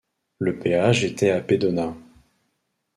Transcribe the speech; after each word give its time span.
Le 0.39 0.57
péage 0.57 1.03
était 1.03 1.29
à 1.29 1.41
Pedona. 1.41 1.95